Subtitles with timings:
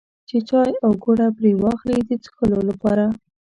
[0.27, 3.05] چې چای او ګوړه پرې واخلي د څښلو لپاره.